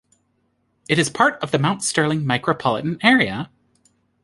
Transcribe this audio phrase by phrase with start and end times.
[0.89, 3.51] It is part of the Mount Sterling micropolitan area.